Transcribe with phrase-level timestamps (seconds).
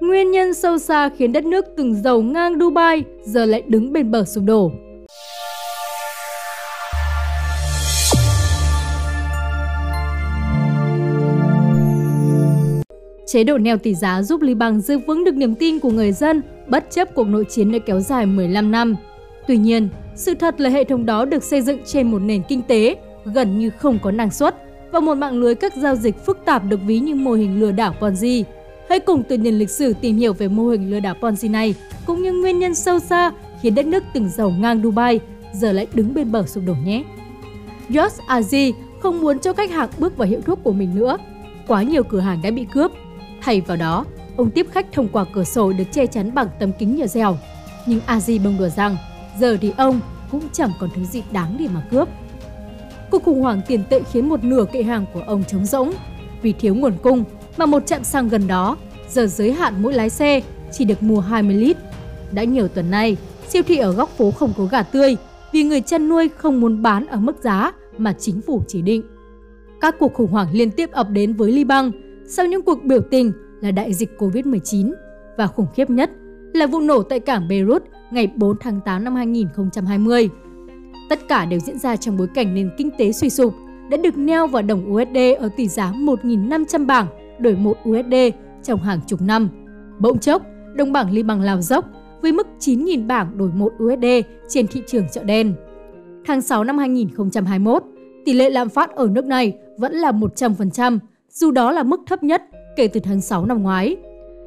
[0.00, 4.10] Nguyên nhân sâu xa khiến đất nước từng giàu ngang Dubai giờ lại đứng bên
[4.10, 4.72] bờ sụp đổ.
[13.26, 16.42] Chế độ neo tỷ giá giúp Liban giữ vững được niềm tin của người dân
[16.68, 18.96] bất chấp cuộc nội chiến đã kéo dài 15 năm.
[19.46, 22.62] Tuy nhiên, sự thật là hệ thống đó được xây dựng trên một nền kinh
[22.62, 24.54] tế gần như không có năng suất
[24.92, 27.70] và một mạng lưới các giao dịch phức tạp được ví như mô hình lừa
[27.70, 28.44] đảo Ponzi.
[28.94, 31.74] Hãy cùng từ điển lịch sử tìm hiểu về mô hình lừa đảo Ponzi này,
[32.06, 35.20] cũng như nguyên nhân sâu xa khiến đất nước từng giàu ngang Dubai
[35.52, 37.04] giờ lại đứng bên bờ sụp đổ nhé.
[37.88, 41.16] Josh Azi không muốn cho khách hàng bước vào hiệu thuốc của mình nữa.
[41.66, 42.90] Quá nhiều cửa hàng đã bị cướp.
[43.40, 44.04] Thay vào đó,
[44.36, 47.36] ông tiếp khách thông qua cửa sổ được che chắn bằng tấm kính nhựa dẻo.
[47.86, 48.96] Nhưng Azi bông đùa rằng,
[49.40, 52.08] giờ thì ông cũng chẳng còn thứ gì đáng để mà cướp.
[53.10, 55.92] Cuộc khủng hoảng tiền tệ khiến một nửa kệ hàng của ông trống rỗng.
[56.42, 57.24] Vì thiếu nguồn cung
[57.56, 58.76] mà một trạm xăng gần đó
[59.08, 60.40] giờ giới hạn mỗi lái xe
[60.72, 61.76] chỉ được mua 20 lít.
[62.32, 63.16] Đã nhiều tuần nay,
[63.48, 65.16] siêu thị ở góc phố không có gà tươi
[65.52, 69.02] vì người chăn nuôi không muốn bán ở mức giá mà chính phủ chỉ định.
[69.80, 71.90] Các cuộc khủng hoảng liên tiếp ập đến với Liban
[72.26, 74.92] sau những cuộc biểu tình là đại dịch Covid-19
[75.36, 76.10] và khủng khiếp nhất
[76.54, 80.28] là vụ nổ tại cảng Beirut ngày 4 tháng 8 năm 2020.
[81.08, 83.54] Tất cả đều diễn ra trong bối cảnh nền kinh tế suy sụp
[83.90, 87.06] đã được neo vào đồng USD ở tỷ giá 1.500 bảng
[87.38, 88.14] đổi 1 USD
[88.62, 89.48] trong hàng chục năm.
[90.00, 90.42] Bỗng chốc,
[90.74, 91.84] đồng bảng Liban lao dốc
[92.22, 94.06] với mức 9.000 bảng đổi 1 USD
[94.48, 95.54] trên thị trường chợ đen.
[96.26, 97.82] Tháng 6 năm 2021,
[98.24, 100.98] tỷ lệ lạm phát ở nước này vẫn là 100%,
[101.30, 102.42] dù đó là mức thấp nhất
[102.76, 103.96] kể từ tháng 6 năm ngoái.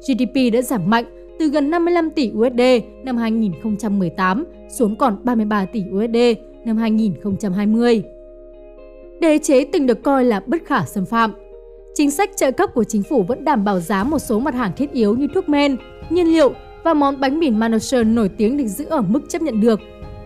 [0.00, 1.04] GDP đã giảm mạnh
[1.38, 2.60] từ gần 55 tỷ USD
[3.04, 6.16] năm 2018 xuống còn 33 tỷ USD
[6.64, 8.02] năm 2020.
[9.20, 11.32] Đế chế từng được coi là bất khả xâm phạm.
[11.94, 14.72] Chính sách trợ cấp của chính phủ vẫn đảm bảo giá một số mặt hàng
[14.76, 15.76] thiết yếu như thuốc men,
[16.10, 16.52] nhiên liệu
[16.84, 19.80] và món bánh mì Manouche nổi tiếng được giữ ở mức chấp nhận được.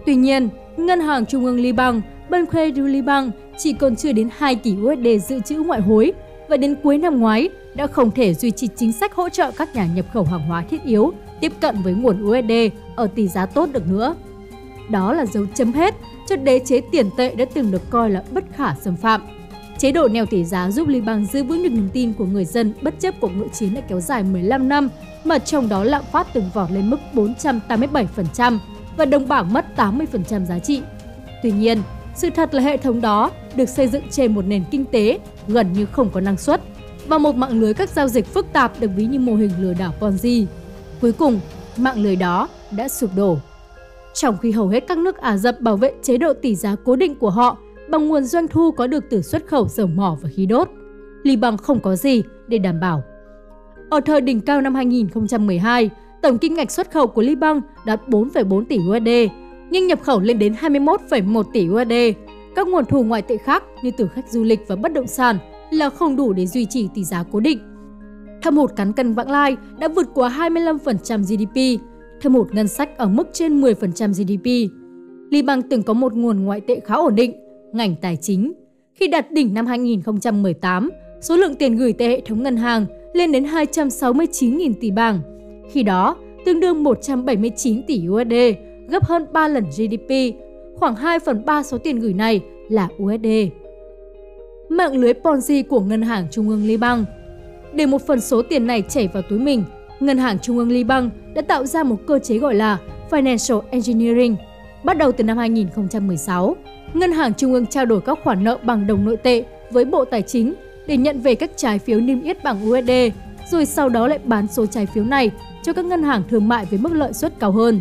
[0.07, 4.57] Tuy nhiên, Ngân hàng Trung ương Liban, Banque du Liban chỉ còn chưa đến 2
[4.57, 6.13] tỷ USD dự trữ ngoại hối
[6.49, 9.75] và đến cuối năm ngoái đã không thể duy trì chính sách hỗ trợ các
[9.75, 12.53] nhà nhập khẩu hàng hóa thiết yếu tiếp cận với nguồn USD
[12.97, 14.15] ở tỷ giá tốt được nữa.
[14.91, 15.95] Đó là dấu chấm hết
[16.29, 19.21] cho đế chế tiền tệ đã từng được coi là bất khả xâm phạm.
[19.79, 22.75] Chế độ neo tỷ giá giúp Liban giữ vững được niềm tin của người dân
[22.83, 24.89] bất chấp cuộc nội chiến đã kéo dài 15 năm,
[25.25, 28.59] mà trong đó lạm phát từng vọt lên mức 487%
[28.97, 30.83] và đồng bảng mất 80% giá trị.
[31.43, 31.83] Tuy nhiên,
[32.15, 35.19] sự thật là hệ thống đó được xây dựng trên một nền kinh tế
[35.49, 36.61] gần như không có năng suất
[37.07, 39.75] và một mạng lưới các giao dịch phức tạp được ví như mô hình lừa
[39.75, 40.47] đảo Ponzi.
[41.01, 41.41] Cuối cùng,
[41.77, 43.39] mạng lưới đó đã sụp đổ.
[44.15, 46.97] Trong khi hầu hết các nước Ả Rập bảo vệ chế độ tỷ giá cố
[46.97, 47.57] định của họ
[47.91, 50.69] bằng nguồn doanh thu có được từ xuất khẩu dầu mỏ và khí đốt,
[51.23, 53.03] Liban không có gì để đảm bảo.
[53.91, 55.91] Ở thời đỉnh cao năm 2012,
[56.23, 59.33] tổng kim ngạch xuất khẩu của Liban đạt 4,4 tỷ USD,
[59.71, 62.19] nhưng nhập khẩu lên đến 21,1 tỷ USD.
[62.57, 65.39] Các nguồn thu ngoại tệ khác như từ khách du lịch và bất động sản
[65.71, 67.59] là không đủ để duy trì tỷ giá cố định.
[68.43, 71.83] Thâm hụt cán cân vãng lai đã vượt quá 25% GDP,
[72.21, 74.73] thâm hụt ngân sách ở mức trên 10% GDP.
[75.31, 77.33] Liban từng có một nguồn ngoại tệ khá ổn định,
[77.73, 78.53] ngành tài chính.
[78.95, 80.91] Khi đạt đỉnh năm 2018,
[81.21, 85.21] số lượng tiền gửi tại hệ thống ngân hàng lên đến 269.000 tỷ bảng.
[85.71, 88.35] Khi đó, tương đương 179 tỷ USD,
[88.89, 90.11] gấp hơn 3 lần GDP.
[90.77, 93.27] Khoảng 2 phần 3 số tiền gửi này là USD.
[94.69, 97.05] Mạng lưới Ponzi của Ngân hàng Trung ương Liban
[97.73, 99.63] Để một phần số tiền này chảy vào túi mình,
[100.01, 102.79] Ngân hàng Trung ương Liban đã tạo ra một cơ chế gọi là
[103.11, 104.37] Financial Engineering.
[104.85, 106.57] Bắt đầu từ năm 2016,
[106.95, 110.05] Ngân hàng Trung ương trao đổi các khoản nợ bằng đồng nội tệ với Bộ
[110.05, 110.55] Tài chính
[110.87, 112.91] để nhận về các trái phiếu niêm yết bằng USD,
[113.51, 115.31] rồi sau đó lại bán số trái phiếu này
[115.63, 117.81] cho các ngân hàng thương mại với mức lợi suất cao hơn.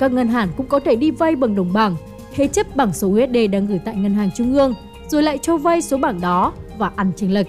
[0.00, 1.96] Các ngân hàng cũng có thể đi vay bằng đồng bảng,
[2.34, 4.74] thế chấp bằng số USD đang gửi tại ngân hàng trung ương,
[5.08, 7.46] rồi lại cho vay số bảng đó và ăn chênh lệch.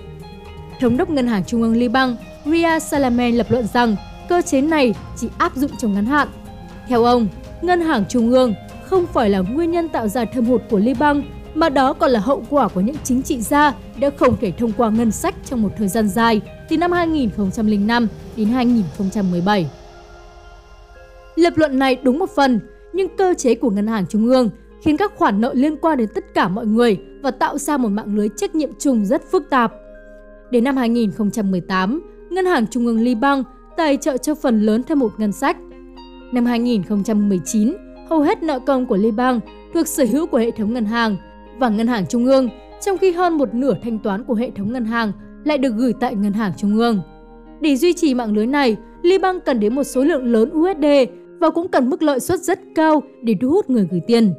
[0.79, 2.15] Thống đốc Ngân hàng Trung ương Liban
[2.45, 3.95] Ria Salamen lập luận rằng
[4.29, 6.27] cơ chế này chỉ áp dụng trong ngắn hạn.
[6.87, 7.27] Theo ông,
[7.61, 8.53] Ngân hàng Trung ương
[8.85, 11.23] không phải là nguyên nhân tạo ra thâm hụt của Liban,
[11.55, 14.71] mà đó còn là hậu quả của những chính trị gia đã không thể thông
[14.77, 19.69] qua ngân sách trong một thời gian dài từ năm 2005 đến 2017.
[21.35, 22.59] Lập luận này đúng một phần,
[22.93, 24.49] nhưng cơ chế của Ngân hàng Trung ương
[24.83, 27.89] khiến các khoản nợ liên quan đến tất cả mọi người và tạo ra một
[27.89, 29.73] mạng lưới trách nhiệm chung rất phức tạp.
[30.51, 33.43] Đến năm 2018, Ngân hàng Trung ương Liban
[33.77, 35.57] tài trợ cho phần lớn thâm hụt ngân sách.
[36.33, 37.73] Năm 2019,
[38.09, 39.39] hầu hết nợ công của Liban
[39.73, 41.17] thuộc sở hữu của hệ thống ngân hàng
[41.57, 42.49] và ngân hàng trung ương,
[42.81, 45.11] trong khi hơn một nửa thanh toán của hệ thống ngân hàng
[45.45, 47.01] lại được gửi tại ngân hàng trung ương.
[47.61, 50.85] Để duy trì mạng lưới này, Liban cần đến một số lượng lớn USD
[51.39, 54.33] và cũng cần mức lợi suất rất cao để thu hút người gửi tiền.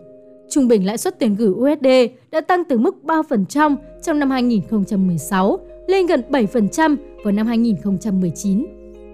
[0.50, 1.86] Trung bình lãi suất tiền gửi USD
[2.30, 5.58] đã tăng từ mức 3% trong năm 2016
[5.88, 8.66] lên gần 7% vào năm 2019.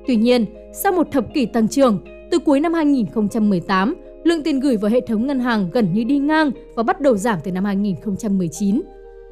[0.06, 1.99] Tuy nhiên, sau một thập kỷ tăng trưởng,
[2.31, 3.94] từ cuối năm 2018,
[4.25, 7.17] lượng tiền gửi vào hệ thống ngân hàng gần như đi ngang và bắt đầu
[7.17, 8.83] giảm từ năm 2019.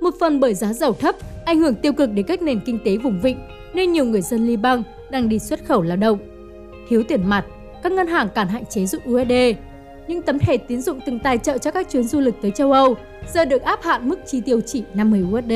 [0.00, 1.14] Một phần bởi giá dầu thấp
[1.44, 3.38] ảnh hưởng tiêu cực đến các nền kinh tế vùng vịnh,
[3.74, 6.18] nên nhiều người dân Liban đang đi xuất khẩu lao động.
[6.88, 7.44] Thiếu tiền mặt,
[7.82, 9.32] các ngân hàng cản hạn chế dụng USD.
[10.08, 12.72] Những tấm thẻ tín dụng từng tài trợ cho các chuyến du lịch tới châu
[12.72, 12.94] Âu
[13.34, 15.52] giờ được áp hạn mức chi tiêu chỉ 50 USD.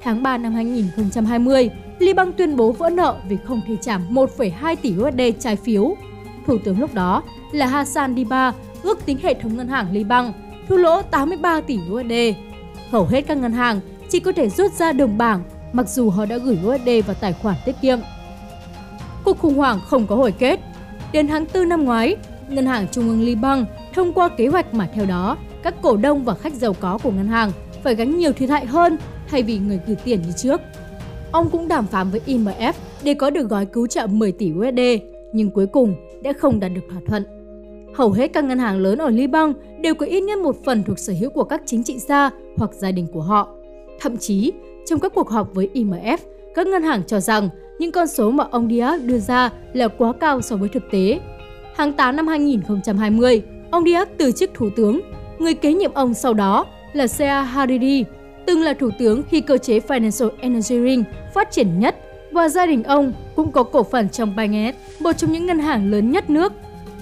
[0.00, 4.94] Tháng 3 năm 2020, Liban tuyên bố vỡ nợ vì không thể trả 1,2 tỷ
[4.98, 5.94] USD trái phiếu.
[6.46, 8.52] Thủ tướng lúc đó là Hassan Diba
[8.82, 10.32] ước tính hệ thống ngân hàng Liban
[10.68, 12.12] thua lỗ 83 tỷ USD.
[12.90, 15.42] Hầu hết các ngân hàng chỉ có thể rút ra đồng bảng
[15.72, 17.98] mặc dù họ đã gửi USD vào tài khoản tiết kiệm.
[19.24, 20.60] Cuộc khủng hoảng không có hồi kết.
[21.12, 22.16] Đến tháng 4 năm ngoái,
[22.48, 23.64] Ngân hàng Trung ương Liban
[23.94, 27.10] thông qua kế hoạch mà theo đó, các cổ đông và khách giàu có của
[27.10, 27.52] ngân hàng
[27.82, 28.96] phải gánh nhiều thiệt hại hơn
[29.28, 30.60] thay vì người gửi tiền như trước.
[31.32, 32.72] Ông cũng đàm phán với IMF
[33.02, 34.80] để có được gói cứu trợ 10 tỷ USD,
[35.32, 37.37] nhưng cuối cùng đã không đạt được thỏa thuận.
[37.98, 40.98] Hầu hết các ngân hàng lớn ở Liban đều có ít nhất một phần thuộc
[40.98, 43.48] sở hữu của các chính trị gia hoặc gia đình của họ.
[44.00, 44.52] Thậm chí,
[44.86, 46.18] trong các cuộc họp với IMF,
[46.54, 47.48] các ngân hàng cho rằng
[47.78, 51.20] những con số mà ông Diaz đưa ra là quá cao so với thực tế.
[51.76, 55.00] Tháng 8 năm 2020, ông Diaz từ chức thủ tướng.
[55.38, 58.04] Người kế nhiệm ông sau đó là Sea Hariri,
[58.46, 61.04] từng là thủ tướng khi cơ chế Financial Engineering
[61.34, 61.96] phát triển nhất
[62.32, 65.90] và gia đình ông cũng có cổ phần trong Binance, một trong những ngân hàng
[65.90, 66.52] lớn nhất nước.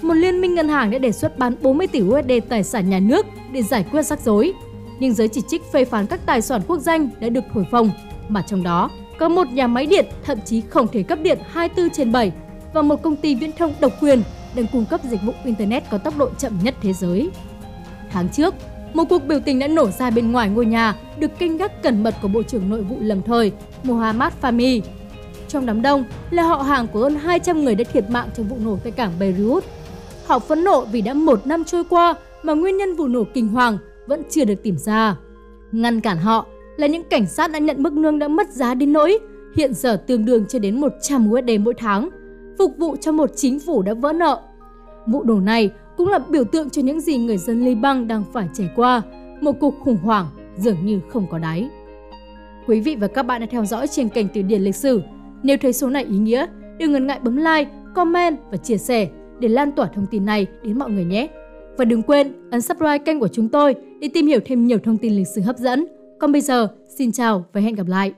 [0.01, 2.99] Một liên minh ngân hàng đã đề xuất bán 40 tỷ USD tài sản nhà
[2.99, 4.53] nước để giải quyết rắc rối.
[4.99, 7.91] Nhưng giới chỉ trích phê phán các tài sản quốc danh đã được thổi phồng,
[8.27, 8.89] mà trong đó
[9.19, 12.31] có một nhà máy điện thậm chí không thể cấp điện 24 trên 7
[12.73, 14.21] và một công ty viễn thông độc quyền
[14.55, 17.29] đang cung cấp dịch vụ Internet có tốc độ chậm nhất thế giới.
[18.11, 18.53] Tháng trước,
[18.93, 22.03] một cuộc biểu tình đã nổ ra bên ngoài ngôi nhà được canh gác cẩn
[22.03, 23.51] mật của Bộ trưởng Nội vụ lầm thời
[23.83, 24.81] Mohammad Fahmy.
[25.47, 28.57] Trong đám đông là họ hàng của hơn 200 người đã thiệt mạng trong vụ
[28.65, 29.63] nổ tại cảng Beirut.
[30.27, 33.47] Họ phẫn nộ vì đã một năm trôi qua mà nguyên nhân vụ nổ kinh
[33.47, 33.77] hoàng
[34.07, 35.15] vẫn chưa được tìm ra.
[35.71, 36.45] Ngăn cản họ
[36.77, 39.19] là những cảnh sát đã nhận mức lương đã mất giá đến nỗi
[39.55, 42.09] hiện giờ tương đương chưa đến 100 USD mỗi tháng,
[42.57, 44.41] phục vụ cho một chính phủ đã vỡ nợ.
[45.07, 48.49] Vụ nổ này cũng là biểu tượng cho những gì người dân Liban đang phải
[48.53, 49.01] trải qua,
[49.41, 50.27] một cuộc khủng hoảng
[50.57, 51.69] dường như không có đáy.
[52.67, 55.01] Quý vị và các bạn đã theo dõi trên kênh Từ điển lịch sử.
[55.43, 56.45] Nếu thấy số này ý nghĩa,
[56.79, 59.07] đừng ngần ngại bấm like, comment và chia sẻ
[59.39, 61.27] để lan tỏa thông tin này đến mọi người nhé.
[61.77, 64.97] Và đừng quên ấn subscribe kênh của chúng tôi để tìm hiểu thêm nhiều thông
[64.97, 65.85] tin lịch sử hấp dẫn.
[66.19, 66.67] Còn bây giờ,
[66.97, 68.13] xin chào và hẹn gặp lại!